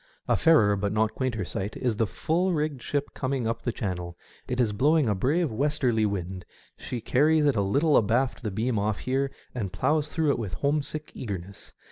[0.27, 4.17] A fairer, but not a quainter, sight is the full rigged ship coming up Channel.
[4.47, 6.43] It is blowing a brave westerly wind;
[6.75, 10.55] she carries it a little abaft the beam off here, and ploughs through it with
[10.55, 11.75] home sick eagerness.